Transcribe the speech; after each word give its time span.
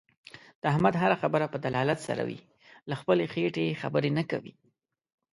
د 0.61 0.63
احمد 0.71 0.93
هر 1.01 1.11
خبره 1.21 1.45
په 1.53 1.57
دلالت 1.65 1.99
سره 2.07 2.21
وي. 2.27 2.39
له 2.89 2.95
خپلې 3.01 3.23
خېټې 3.33 3.77
خبرې 3.81 4.11
نه 4.17 4.23
کوي. 4.31 4.53